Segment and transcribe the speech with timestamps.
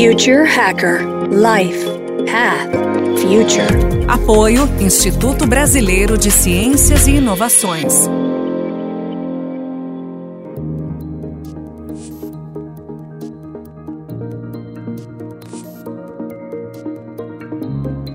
[0.00, 1.84] Future Hacker Life
[2.24, 2.70] Path
[3.18, 3.66] Future.
[4.06, 8.06] Apoio Instituto Brasileiro de Ciências e Inovações.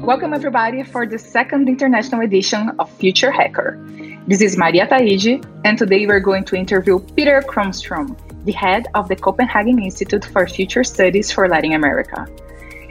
[0.05, 3.77] Welcome, everybody, for the second international edition of Future Hacker.
[4.25, 8.15] This is Maria Taiji, and today we're going to interview Peter Kronstrom,
[8.45, 12.27] the head of the Copenhagen Institute for Future Studies for Latin America.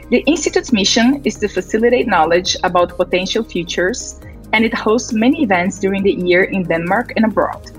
[0.09, 4.19] The Institute's mission is to facilitate knowledge about potential futures,
[4.51, 7.71] and it hosts many events during the year in Denmark and abroad.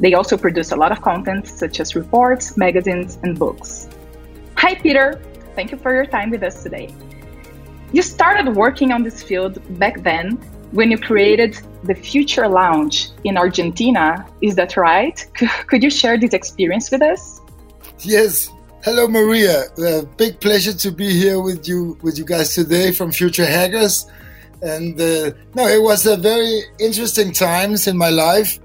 [0.00, 3.88] They also produce a lot of content, such as reports, magazines, and books.
[4.56, 5.20] Hi, Peter.
[5.54, 6.94] Thank you for your time with us today.
[7.92, 10.32] You started working on this field back then
[10.72, 14.26] when you created the Future Lounge in Argentina.
[14.42, 15.24] Is that right?
[15.66, 17.40] Could you share this experience with us?
[18.00, 18.50] Yes.
[18.84, 19.64] Hello, Maria.
[19.76, 24.06] Uh, big pleasure to be here with you with you guys today from Future Hackers.
[24.62, 28.58] And uh, no, it was a very interesting times in my life.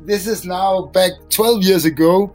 [0.00, 2.34] This is now back 12 years ago.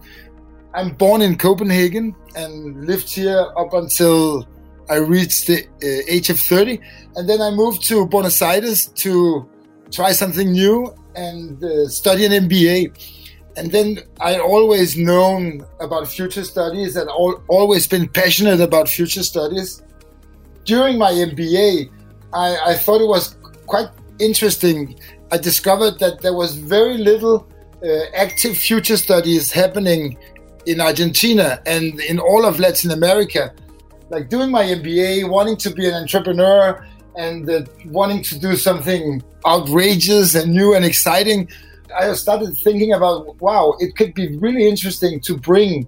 [0.73, 4.47] I'm born in Copenhagen and lived here up until
[4.89, 6.79] I reached the uh, age of 30.
[7.15, 9.47] And then I moved to Buenos Aires to
[9.93, 12.91] try something new and uh, study an MBA.
[13.55, 19.23] And then I always known about future studies and al- always been passionate about future
[19.23, 19.83] studies.
[20.65, 21.89] During my MBA,
[22.33, 23.35] I, I thought it was
[23.67, 24.97] quite interesting.
[25.31, 27.47] I discovered that there was very little
[27.83, 30.17] uh, active future studies happening
[30.65, 33.53] in Argentina and in all of Latin America
[34.13, 36.85] like doing my MBA, wanting to be an entrepreneur,
[37.17, 41.49] and wanting to do something outrageous and new and exciting,
[41.95, 45.87] I started thinking about wow, it could be really interesting to bring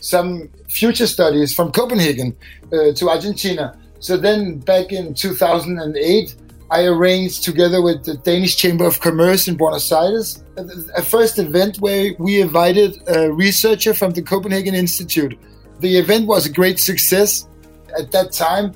[0.00, 2.36] some future studies from Copenhagen
[2.72, 3.76] uh, to Argentina.
[4.00, 6.36] So then, back in 2008,
[6.70, 11.78] I arranged together with the Danish Chamber of Commerce in Buenos Aires a first event
[11.78, 15.38] where we invited a researcher from the Copenhagen Institute.
[15.80, 17.46] The event was a great success
[17.98, 18.74] at that time,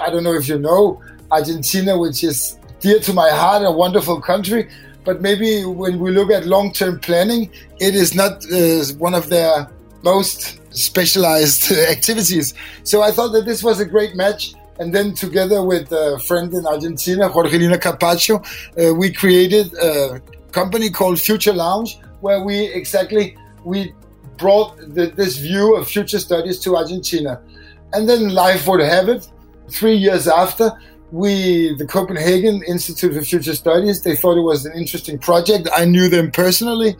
[0.00, 4.20] I don't know if you know, Argentina, which is dear to my heart, a wonderful
[4.20, 4.68] country.
[5.04, 7.50] But maybe when we look at long term planning,
[7.80, 9.68] it is not uh, one of their
[10.02, 12.54] most specialized activities.
[12.84, 14.54] So I thought that this was a great match.
[14.78, 20.90] And then together with a friend in Argentina, Jorgelina Carpaccio, uh, we created a company
[20.90, 23.94] called Future Lounge, where we exactly we
[24.38, 27.40] brought the, this view of future studies to Argentina.
[27.92, 29.28] And then life would have it.
[29.72, 30.70] Three years after,
[31.10, 35.68] we, the Copenhagen Institute for Future Studies, they thought it was an interesting project.
[35.74, 36.96] I knew them personally.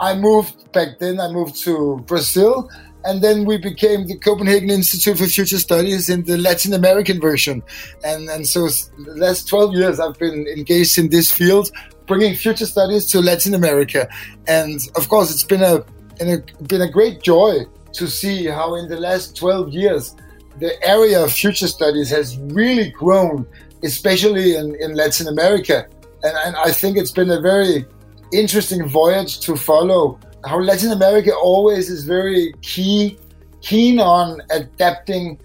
[0.00, 2.68] I moved back then, I moved to Brazil.
[3.06, 7.62] And then we became the Copenhagen Institute for Future Studies in the Latin American version.
[8.02, 11.70] And, and so the last 12 years, I've been engaged in this field,
[12.06, 14.08] bringing future studies to Latin America.
[14.48, 15.84] And of course, it's been a,
[16.18, 20.14] been a great joy to see how in the last 12 years,
[20.64, 23.46] the area of future studies has really grown,
[23.82, 25.86] especially in, in Latin America.
[26.22, 27.84] And, and I think it's been a very
[28.32, 33.18] interesting voyage to follow how Latin America always is very key,
[33.60, 35.38] keen on adapting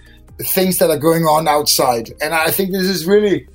[0.56, 2.14] things that are going on outside.
[2.22, 3.46] And I think this is really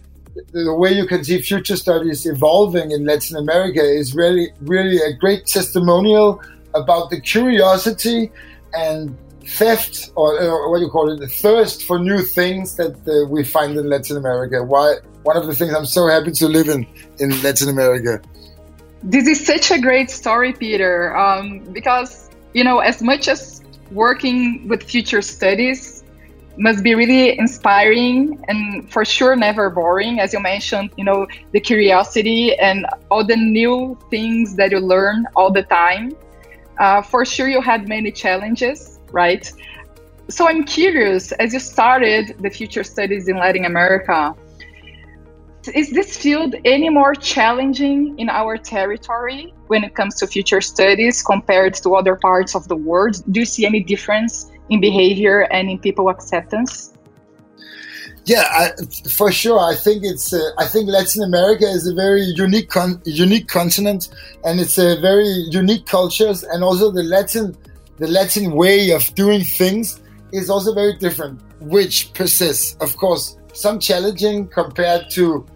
[0.52, 5.14] the way you can see future studies evolving in Latin America is really, really a
[5.14, 6.42] great testimonial
[6.74, 8.30] about the curiosity
[8.74, 9.16] and
[9.46, 13.28] theft or, or what do you call it, the thirst for new things that uh,
[13.28, 14.62] we find in Latin America.
[14.62, 14.96] Why?
[15.22, 16.86] One of the things I'm so happy to live in
[17.18, 18.20] in Latin America.
[19.02, 24.66] This is such a great story, Peter, um, because you know, as much as working
[24.68, 26.04] with future studies
[26.56, 31.60] must be really inspiring and for sure never boring as you mentioned you know the
[31.60, 36.12] curiosity and all the new things that you learn all the time
[36.78, 39.50] uh, for sure you had many challenges right?
[40.28, 44.34] So I'm curious, as you started the future studies in Latin America,
[45.74, 51.22] is this field any more challenging in our territory when it comes to future studies
[51.22, 53.22] compared to other parts of the world?
[53.30, 56.92] Do you see any difference in behavior and in people acceptance?
[58.26, 58.70] Yeah, I,
[59.10, 59.58] for sure.
[59.58, 60.32] I think it's.
[60.32, 64.08] Uh, I think Latin America is a very unique, con- unique continent,
[64.44, 67.54] and it's a very unique cultures, and also the Latin
[67.98, 70.00] the Latin way of doing things
[70.32, 72.76] is also very different, which persists.
[72.80, 75.46] Of course, some challenging compared to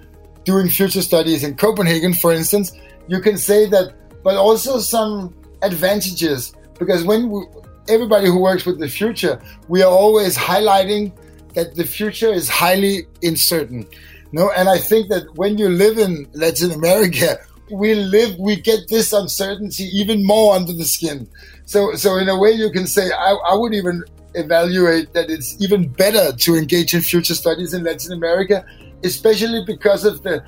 [0.45, 2.73] doing future studies in Copenhagen, for instance.
[3.09, 7.45] You can say that, but also some advantages because when we,
[7.89, 11.13] everybody who works with the future, we are always highlighting
[11.55, 13.87] that the future is highly uncertain.
[14.31, 17.39] No, and I think that when you live in Latin America,
[17.71, 21.29] we live, we get this uncertainty even more under the skin.
[21.69, 24.03] So, so in a way, you can say I, I would even
[24.35, 28.65] evaluate that it's even better to engage in future studies in Latin America,
[29.05, 30.43] especially because of the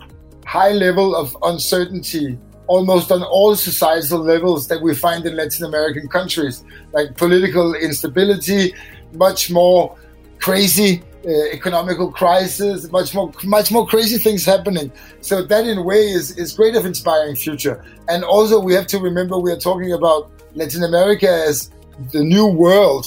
[0.46, 2.38] high level of uncertainty
[2.69, 6.64] almost on all societal levels that we find in Latin American countries,
[6.94, 8.73] like political instability,
[9.12, 9.99] much more
[10.38, 14.90] crazy uh, economical crisis, much more much more crazy things happening.
[15.20, 17.84] So that in a way is is great of inspiring future.
[18.08, 21.70] And also we have to remember we are talking about Latin America as
[22.12, 23.06] the new world.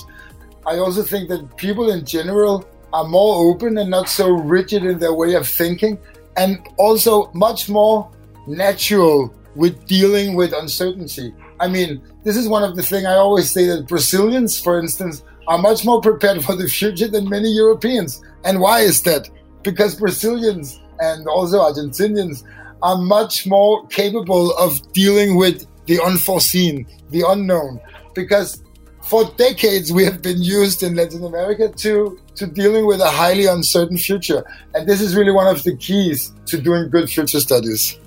[0.65, 4.99] I also think that people in general are more open and not so rigid in
[4.99, 5.97] their way of thinking,
[6.37, 8.09] and also much more
[8.47, 11.33] natural with dealing with uncertainty.
[11.59, 15.23] I mean, this is one of the things I always say that Brazilians, for instance,
[15.47, 18.21] are much more prepared for the future than many Europeans.
[18.45, 19.29] And why is that?
[19.61, 22.43] Because Brazilians and also Argentinians
[22.81, 27.79] are much more capable of dealing with the unforeseen, the unknown.
[28.13, 28.63] Because
[29.03, 33.45] for decades we have been used in Latin America to, to dealing with a highly
[33.45, 34.43] uncertain future.
[34.73, 37.99] And this is really one of the keys to doing good future studies.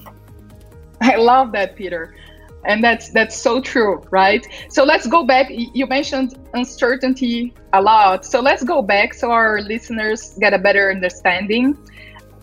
[1.01, 2.15] I love that, Peter
[2.67, 8.25] and that's that's so true right so let's go back you mentioned uncertainty a lot
[8.27, 11.77] so let's go back so our listeners get a better understanding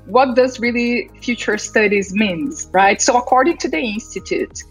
[0.05, 4.63] what does really future studies means right so according to the institute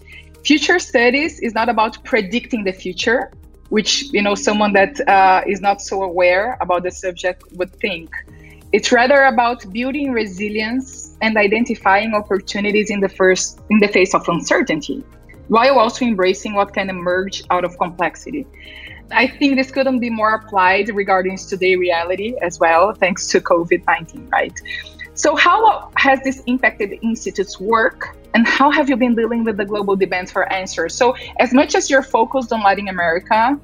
[0.44, 3.30] future studies is not about predicting the future
[3.68, 8.10] which you know someone that uh, is not so aware about the subject would think
[8.72, 14.26] it's rather about building resilience and identifying opportunities in the first in the face of
[14.28, 15.04] uncertainty
[15.48, 18.46] while also embracing what can emerge out of complexity.
[19.10, 23.84] I think this couldn't be more applied regarding today reality as well, thanks to COVID
[23.86, 24.58] 19, right?
[25.22, 29.56] So, how has this impacted the Institute's work and how have you been dealing with
[29.56, 30.96] the global demands for answers?
[30.96, 33.56] So, as much as you're focused on Latin America,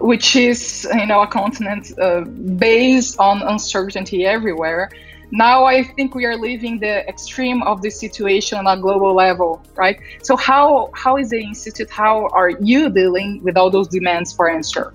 [0.00, 4.88] which is you know a continent uh, based on uncertainty everywhere,
[5.30, 9.62] now I think we are living the extreme of the situation on a global level,
[9.74, 10.00] right?
[10.22, 11.90] So how how is the institute?
[11.90, 14.94] How are you dealing with all those demands for answer?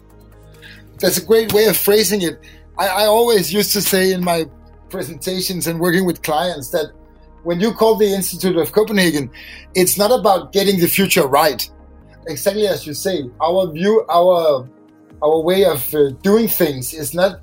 [0.98, 2.40] That's a great way of phrasing it.
[2.76, 4.48] I, I always used to say in my
[4.92, 6.92] presentations and working with clients that
[7.44, 9.32] when you call the Institute of Copenhagen,
[9.74, 11.68] it's not about getting the future right.
[12.28, 14.68] Exactly as you say, our view, our
[15.24, 17.40] our way of uh, doing things is not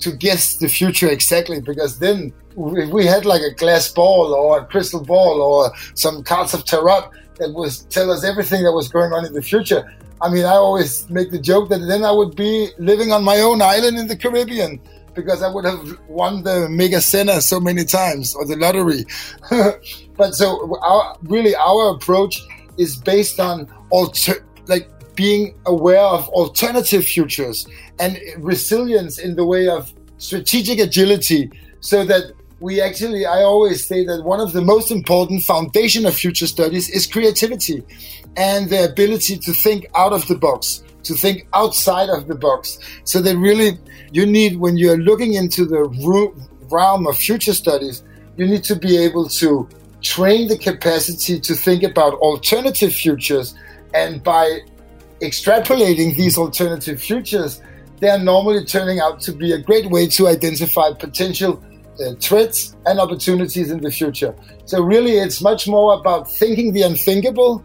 [0.00, 4.58] to guess the future exactly because then if we had like a glass ball or
[4.58, 8.88] a crystal ball or some cards of tarot that was tell us everything that was
[8.88, 9.90] going on in the future
[10.20, 13.38] i mean i always make the joke that then i would be living on my
[13.38, 14.78] own island in the caribbean
[15.14, 19.04] because i would have won the mega sena so many times or the lottery.
[20.16, 22.40] But so our really our approach
[22.76, 27.66] is based on alter like being aware of alternative futures
[27.98, 31.50] and resilience in the way of strategic agility
[31.80, 36.14] so that we actually i always say that one of the most important foundation of
[36.14, 37.82] future studies is creativity
[38.36, 42.78] and the ability to think out of the box to think outside of the box
[43.04, 43.78] so that really
[44.12, 45.82] you need when you're looking into the
[46.70, 48.02] realm of future studies
[48.36, 49.68] you need to be able to
[50.00, 53.54] train the capacity to think about alternative futures
[53.94, 54.60] and by
[55.22, 57.62] extrapolating these alternative futures,
[58.00, 61.62] they are normally turning out to be a great way to identify potential
[62.00, 64.34] uh, threats and opportunities in the future.
[64.64, 67.64] So, really, it's much more about thinking the unthinkable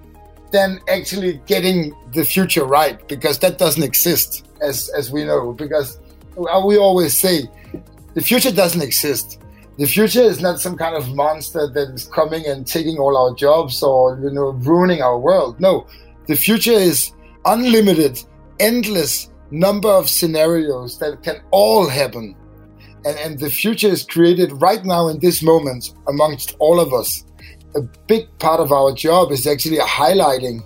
[0.51, 5.53] than actually getting the future right, because that doesn't exist, as, as we know.
[5.53, 5.99] Because
[6.37, 7.43] uh, we always say
[8.13, 9.39] the future doesn't exist.
[9.77, 13.35] The future is not some kind of monster that is coming and taking all our
[13.35, 15.59] jobs or you know ruining our world.
[15.59, 15.85] No,
[16.25, 17.11] the future is
[17.45, 18.19] unlimited,
[18.59, 22.35] endless number of scenarios that can all happen.
[23.05, 27.23] And, and the future is created right now in this moment amongst all of us.
[27.77, 30.63] A big part of our job is actually highlighting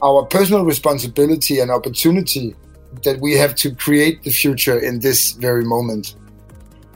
[0.00, 2.54] our personal responsibility and opportunity
[3.02, 6.14] that we have to create the future in this very moment.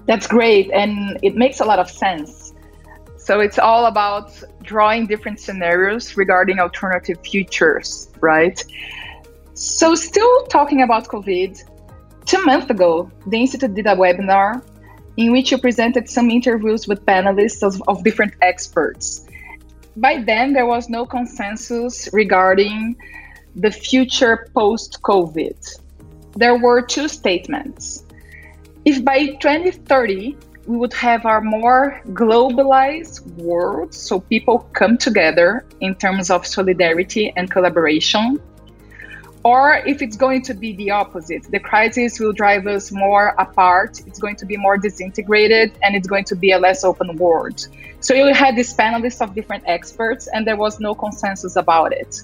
[0.06, 0.70] That's great.
[0.70, 2.54] And it makes a lot of sense.
[3.16, 4.30] So it's all about
[4.62, 8.62] drawing different scenarios regarding alternative futures, right?
[9.54, 11.58] So, still talking about COVID,
[12.25, 14.62] two months ago, the Institute did a webinar
[15.16, 19.25] in which you presented some interviews with panelists of, of different experts.
[19.97, 22.97] By then, there was no consensus regarding
[23.55, 25.57] the future post COVID.
[26.37, 28.05] there were two statements.
[28.85, 30.37] If by 2030
[30.67, 37.33] we would have a more globalized world, so people come together in terms of solidarity
[37.37, 38.38] and collaboration,
[39.47, 43.93] or if it's going to be the opposite, the crisis will drive us more apart,
[44.05, 47.69] it's going to be more disintegrated, and it's going to be a less open world.
[48.00, 52.23] So you had this panelist of different experts, and there was no consensus about it.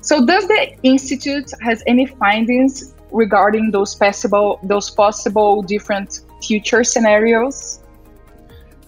[0.00, 7.78] So does the institute has any findings regarding those possible those possible different future scenarios?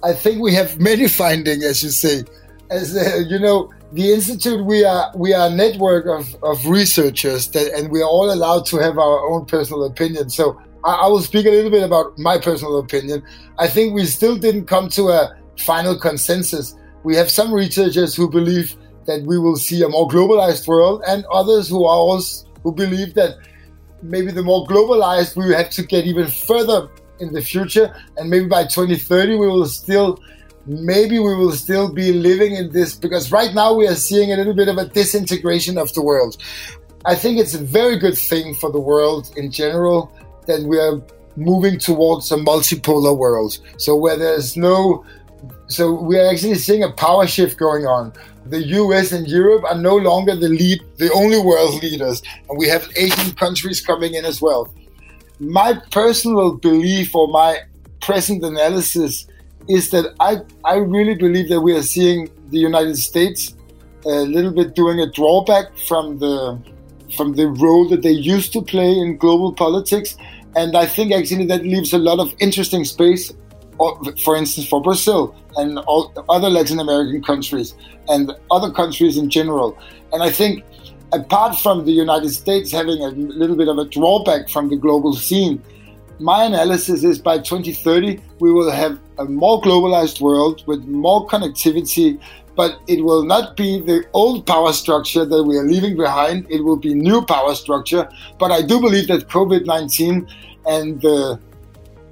[0.03, 2.25] I think we have many findings, as you say.
[2.71, 7.49] As uh, you know, the institute we are we are a network of, of researchers
[7.49, 10.29] that, and we are all allowed to have our own personal opinion.
[10.29, 13.23] So I, I, will speak a little bit about my personal opinion.
[13.59, 16.75] I think we still didn't come to a final consensus.
[17.03, 18.77] We have some researchers who believe
[19.07, 23.15] that we will see a more globalized world and others who are also who believe
[23.15, 23.39] that
[24.03, 26.91] maybe the more globalized we have to get even further
[27.21, 27.95] in the future.
[28.19, 30.21] And maybe by 2030 we will still
[30.69, 34.37] maybe we will still be living in this because right now we are seeing a
[34.37, 36.37] little bit of a disintegration of the world.
[37.07, 40.13] I think it's a very good thing for the world in general
[40.47, 41.01] that we are
[41.37, 43.59] moving towards a multipolar world.
[43.79, 45.05] So where there's no
[45.69, 48.13] so we are actually seeing a power shift going on.
[48.47, 52.67] The US and Europe are no longer the lead, the only world leaders, and we
[52.69, 54.73] have Asian countries coming in as well.
[55.39, 57.61] My personal belief or my
[58.01, 59.27] present analysis
[59.69, 63.55] is that I, I really believe that we are seeing the United States
[64.05, 66.59] a little bit doing a drawback from the
[67.17, 70.17] from the role that they used to play in global politics,
[70.57, 73.33] and I think actually that leaves a lot of interesting space,
[74.23, 77.75] for instance, for Brazil and all other Latin American countries
[78.09, 79.79] and other countries in general.
[80.13, 80.65] And I think
[81.13, 85.15] apart from the United States having a little bit of a drawback from the global
[85.15, 85.63] scene,
[86.21, 92.21] my analysis is by 2030 we will have a more globalized world with more connectivity
[92.57, 96.45] but it will not be the old power structure that we are leaving behind.
[96.51, 98.09] It will be new power structure.
[98.37, 100.29] But i do believe that covid-19
[100.67, 101.39] and the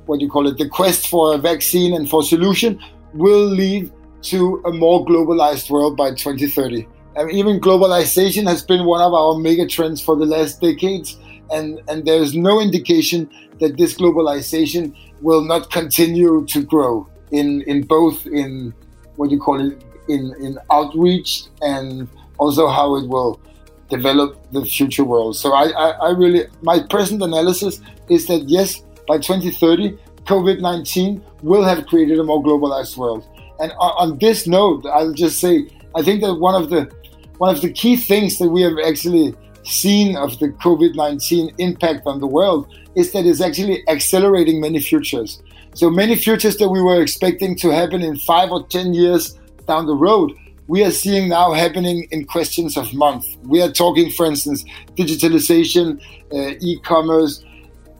[0.06, 2.80] what you call it the quest for a vaccine and for solution
[3.12, 3.90] will lead
[4.22, 6.86] to a more globalized world by 2030
[7.16, 11.18] and even globalization has been one of our mega trends for the last decades
[11.50, 17.82] and and there's no indication that this globalization will not continue to grow in in
[17.82, 18.74] both in
[19.16, 23.40] what you call it in in outreach and also how it will
[23.88, 25.36] develop the future world.
[25.36, 31.22] So I, I, I really my present analysis is that yes, by 2030, COVID 19
[31.42, 33.26] will have created a more globalized world.
[33.60, 36.90] And on, on this note, I'll just say I think that one of the
[37.38, 39.34] one of the key things that we have actually
[39.66, 44.80] seen of the COVID 19 impact on the world is that it's actually accelerating many
[44.80, 45.42] futures.
[45.74, 49.86] So many futures that we were expecting to happen in five or 10 years down
[49.86, 50.32] the road,
[50.68, 53.36] we are seeing now happening in questions of months.
[53.42, 54.64] We are talking, for instance,
[54.96, 56.00] digitalization,
[56.32, 57.44] uh, e commerce,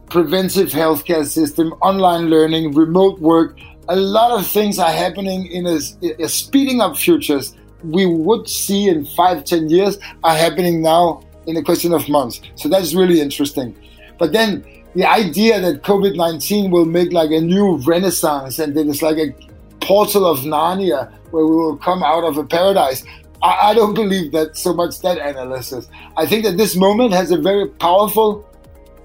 [0.09, 3.59] preventive healthcare system, online learning, remote work.
[3.89, 5.79] A lot of things are happening in a,
[6.23, 7.55] a speeding up futures
[7.85, 12.41] we would see in five, ten years are happening now in a question of months.
[12.57, 13.77] So that's really interesting.
[14.19, 18.87] But then the idea that COVID 19 will make like a new renaissance and that
[18.87, 19.35] it's like a
[19.81, 23.05] portal of Narnia where we will come out of a paradise.
[23.43, 25.89] I, I don't believe that so much that analysis.
[26.17, 28.49] I think that this moment has a very powerful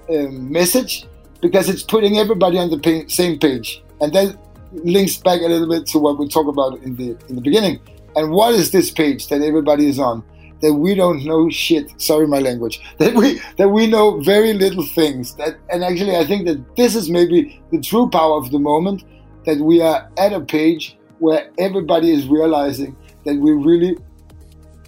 [0.09, 1.05] um, message
[1.41, 3.83] because it's putting everybody on the pa- same page.
[3.99, 4.37] And that
[4.71, 7.79] links back a little bit to what we talked about in the in the beginning.
[8.15, 10.23] And what is this page that everybody is on?
[10.61, 11.99] That we don't know shit.
[11.99, 12.81] Sorry, my language.
[12.97, 15.35] That we that we know very little things.
[15.35, 19.03] That and actually, I think that this is maybe the true power of the moment.
[19.45, 23.97] That we are at a page where everybody is realizing that we really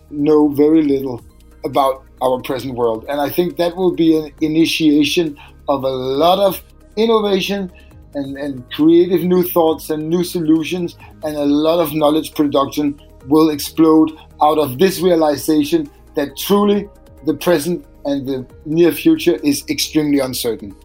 [0.10, 1.22] know very little
[1.66, 5.38] about our present world, and I think that will be an initiation
[5.68, 6.62] of a lot of
[6.96, 7.72] innovation
[8.16, 13.50] and, and creative new thoughts and new solutions and a lot of knowledge production will
[13.50, 16.90] explode out of this realization that truly
[17.26, 20.76] the present and the near future is extremely uncertain.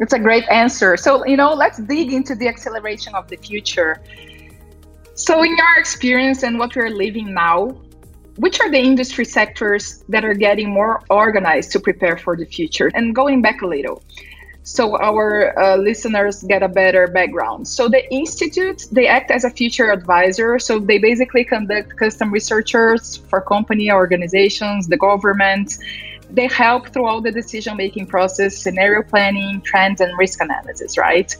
[0.00, 0.96] It's a great answer.
[0.96, 4.02] So, you know, let's dig into the acceleration of the future.
[5.14, 7.68] So, in your experience and what we're living now,
[8.36, 12.90] which are the industry sectors that are getting more organized to prepare for the future?
[12.94, 14.02] And going back a little,
[14.64, 17.68] so our uh, listeners get a better background.
[17.68, 20.58] So the institute they act as a future advisor.
[20.58, 25.76] So they basically conduct custom researchers for company organizations, the government.
[26.30, 31.30] they help through all the decision making process, scenario planning, trends, and risk analysis, right?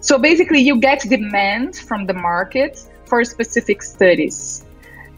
[0.00, 4.65] So basically, you get demand from the market for specific studies.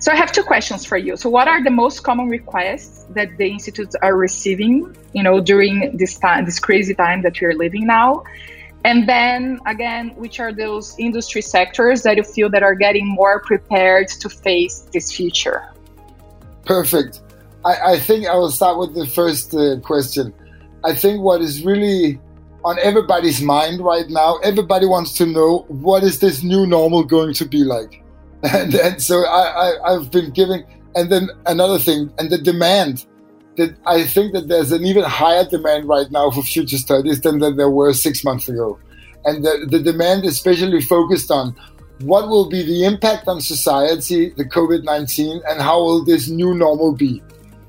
[0.01, 1.17] So I have two questions for you.
[1.17, 5.97] So what are the most common requests that the institutes are receiving, you know, during
[5.97, 8.23] this time, this crazy time that we're living now?
[8.85, 13.41] And then again, which are those industry sectors that you feel that are getting more
[13.41, 15.69] prepared to face this future?
[16.65, 17.21] Perfect.
[17.65, 20.33] I, I think I will start with the first uh, question.
[20.85, 22.21] I think what is really
[22.65, 27.35] on everybody's mind right now, everybody wants to know what is this new normal going
[27.35, 28.05] to be like?
[28.43, 30.65] And, and so I, I, I've been giving,
[30.95, 33.05] and then another thing, and the demand
[33.57, 37.41] that I think that there's an even higher demand right now for future studies than,
[37.41, 38.79] than there were six months ago.
[39.25, 41.57] And the, the demand especially focused on
[42.03, 46.55] what will be the impact on society, the COVID 19, and how will this new
[46.55, 47.21] normal be?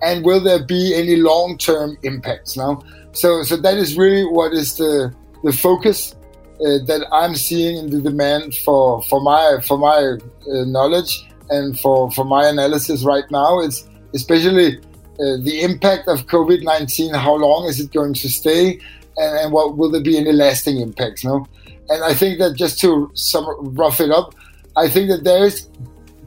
[0.03, 2.83] And will there be any long term impacts now?
[3.13, 6.15] So, so that is really what is the, the focus
[6.61, 10.17] uh, that I'm seeing in the demand for, for my, for my
[10.51, 13.59] uh, knowledge and for, for my analysis right now.
[13.59, 14.77] It's especially
[15.19, 18.79] uh, the impact of COVID 19, how long is it going to stay?
[19.17, 21.25] And, and, what will there be any lasting impacts?
[21.25, 21.45] No,
[21.89, 24.33] and I think that just to sum, rough it up,
[24.77, 25.67] I think that there is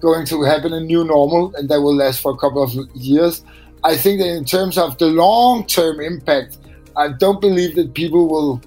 [0.01, 3.45] going to happen a new normal, and that will last for a couple of years.
[3.85, 6.59] I think that in terms of the long term impact,
[6.97, 8.61] I don't believe that people will.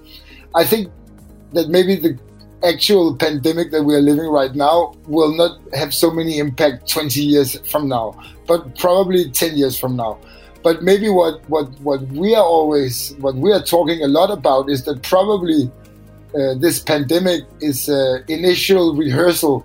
[0.54, 0.90] I think
[1.52, 2.18] that maybe the
[2.64, 7.20] actual pandemic that we are living right now will not have so many impact 20
[7.20, 10.18] years from now, but probably 10 years from now.
[10.62, 14.68] But maybe what, what, what we are always, what we are talking a lot about
[14.68, 15.70] is that probably
[16.34, 19.64] uh, this pandemic is an initial rehearsal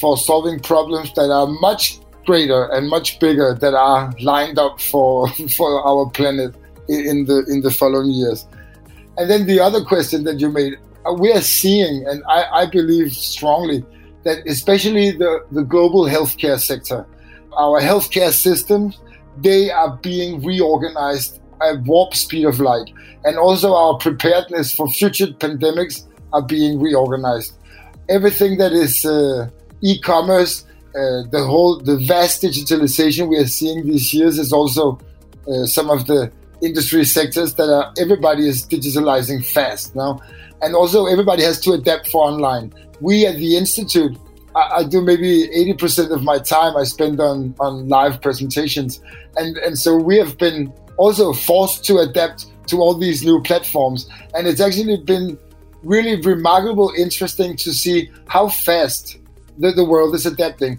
[0.00, 5.28] for solving problems that are much greater and much bigger that are lined up for
[5.56, 6.54] for our planet
[6.88, 8.46] in the in the following years.
[9.20, 12.66] And then the other question that you made, uh, we are seeing, and I, I
[12.66, 13.84] believe strongly
[14.24, 17.04] that especially the, the global healthcare sector,
[17.52, 18.98] our healthcare systems,
[19.36, 22.90] they are being reorganized at warp speed of light.
[23.22, 27.52] And also our preparedness for future pandemics are being reorganized.
[28.08, 29.50] Everything that is uh,
[29.82, 30.64] e-commerce,
[30.94, 34.98] uh, the whole, the vast digitalization we are seeing these years is also
[35.46, 40.20] uh, some of the industry sectors that are everybody is digitalizing fast now,
[40.62, 42.72] and also everybody has to adapt for online.
[43.00, 44.18] We at the institute,
[44.54, 49.00] I, I do maybe eighty percent of my time I spend on on live presentations,
[49.36, 54.08] and and so we have been also forced to adapt to all these new platforms,
[54.34, 55.38] and it's actually been
[55.82, 59.18] really remarkable, interesting to see how fast
[59.58, 60.78] the, the world is adapting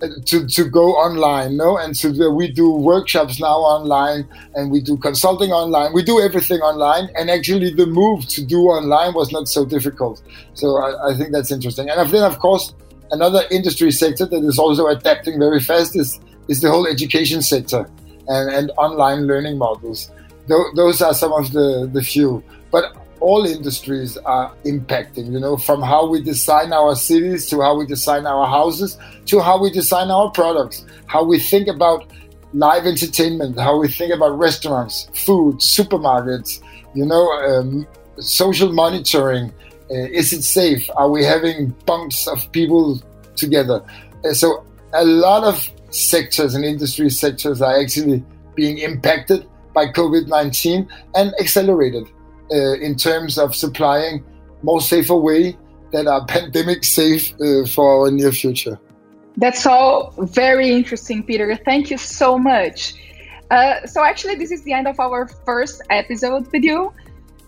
[0.00, 1.76] to, to go online no?
[1.76, 5.92] And so uh, we do workshops now online and we do consulting online.
[5.92, 10.22] We do everything online and actually the move to do online was not so difficult.
[10.54, 11.88] So i, I think that's interesting.
[11.90, 12.74] And then of course
[13.10, 17.88] another industry sector that is also adapting very fast is is the whole education sector
[18.28, 20.10] and, and online learning models.
[20.48, 22.42] Th- those are some of the the few.
[22.70, 27.76] But all industries are impacting, you know, from how we design our cities to how
[27.78, 32.06] we design our houses to how we design our products, how we think about
[32.52, 36.60] live entertainment, how we think about restaurants, food, supermarkets,
[36.94, 37.86] you know, um,
[38.18, 39.52] social monitoring.
[39.90, 40.88] Uh, is it safe?
[40.96, 43.02] Are we having bunks of people
[43.36, 43.84] together?
[44.24, 48.24] Uh, so a lot of sectors and industry sectors are actually
[48.54, 52.06] being impacted by COVID 19 and accelerated
[52.50, 54.24] uh, in terms of supplying
[54.62, 55.56] more safer way
[55.92, 58.78] that are pandemic safe uh, for our near future.
[59.36, 61.56] That's all very interesting, Peter.
[61.56, 62.94] Thank you so much.
[63.50, 66.92] Uh, so, actually, this is the end of our first episode with you.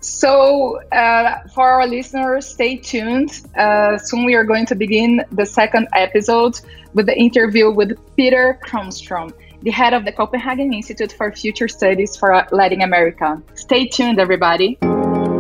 [0.01, 3.41] So, uh, for our listeners, stay tuned.
[3.57, 6.61] Uh, soon we are going to begin the second episode
[6.95, 9.33] with the interview with Peter Kronstrøm,
[9.67, 13.43] the head of the Copenhagen Institute for Future Studies for Latin America.
[13.55, 14.79] Stay tuned, everybody.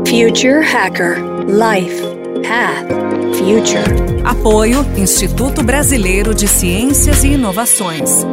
[0.04, 2.02] Future Hacker Life
[2.42, 2.88] Path
[3.38, 3.86] Future.
[4.24, 8.24] Apoio Instituto Brasileiro de Ciências e Inovações.